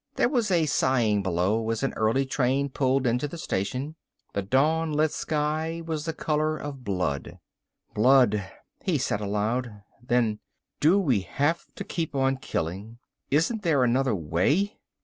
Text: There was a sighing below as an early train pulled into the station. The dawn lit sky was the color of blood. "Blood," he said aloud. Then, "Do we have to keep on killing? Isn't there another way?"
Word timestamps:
There 0.15 0.29
was 0.29 0.49
a 0.49 0.65
sighing 0.65 1.21
below 1.21 1.69
as 1.69 1.83
an 1.83 1.93
early 1.93 2.25
train 2.25 2.69
pulled 2.69 3.05
into 3.05 3.27
the 3.27 3.37
station. 3.37 3.93
The 4.33 4.41
dawn 4.41 4.91
lit 4.91 5.11
sky 5.11 5.83
was 5.85 6.05
the 6.05 6.13
color 6.13 6.57
of 6.57 6.83
blood. 6.83 7.37
"Blood," 7.93 8.49
he 8.83 8.97
said 8.97 9.21
aloud. 9.21 9.83
Then, 10.01 10.39
"Do 10.79 10.97
we 10.97 11.19
have 11.19 11.67
to 11.75 11.83
keep 11.83 12.15
on 12.15 12.37
killing? 12.37 12.97
Isn't 13.29 13.61
there 13.61 13.83
another 13.83 14.15
way?" 14.15 14.79